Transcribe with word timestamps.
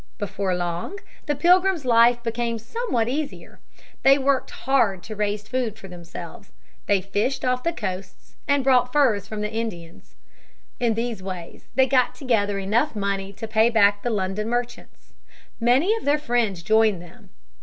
Before 0.17 0.55
long 0.55 0.97
the 1.27 1.35
Pilgrims' 1.35 1.85
life 1.85 2.23
became 2.23 2.57
somewhat 2.57 3.07
easier. 3.07 3.59
They 4.01 4.17
worked 4.17 4.49
hard 4.49 5.03
to 5.03 5.15
raise 5.15 5.47
food 5.47 5.77
for 5.77 5.87
themselves, 5.87 6.51
they 6.87 7.01
fished 7.01 7.45
off 7.45 7.61
the 7.61 7.71
coasts, 7.71 8.35
and 8.47 8.63
bought 8.63 8.91
furs 8.91 9.27
from 9.27 9.41
the 9.41 9.53
Indians. 9.53 10.15
In 10.79 10.95
these 10.95 11.21
ways 11.21 11.67
they 11.75 11.85
got 11.85 12.15
together 12.15 12.57
enough 12.57 12.95
money 12.95 13.31
to 13.33 13.47
pay 13.47 13.69
back 13.69 14.01
the 14.01 14.09
London 14.09 14.49
merchants. 14.49 15.13
Many 15.59 15.93
of 15.93 16.03
their 16.03 16.17
friends 16.17 16.63
joined 16.63 16.99
them. 16.99 17.29